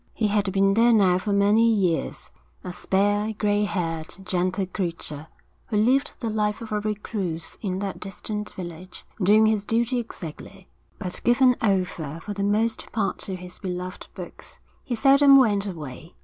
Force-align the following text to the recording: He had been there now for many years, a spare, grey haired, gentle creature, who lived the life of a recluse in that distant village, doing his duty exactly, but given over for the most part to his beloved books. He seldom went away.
He 0.15 0.29
had 0.29 0.51
been 0.51 0.73
there 0.73 0.93
now 0.93 1.19
for 1.19 1.31
many 1.31 1.61
years, 1.69 2.31
a 2.63 2.73
spare, 2.73 3.33
grey 3.37 3.65
haired, 3.65 4.09
gentle 4.23 4.65
creature, 4.65 5.27
who 5.67 5.77
lived 5.77 6.19
the 6.19 6.29
life 6.31 6.59
of 6.59 6.71
a 6.71 6.79
recluse 6.79 7.55
in 7.61 7.77
that 7.77 7.99
distant 7.99 8.51
village, 8.53 9.05
doing 9.21 9.45
his 9.45 9.63
duty 9.63 9.99
exactly, 9.99 10.67
but 10.97 11.21
given 11.23 11.55
over 11.61 12.19
for 12.23 12.33
the 12.33 12.41
most 12.41 12.91
part 12.91 13.19
to 13.19 13.35
his 13.35 13.59
beloved 13.59 14.07
books. 14.15 14.59
He 14.83 14.95
seldom 14.95 15.37
went 15.37 15.67
away. 15.67 16.15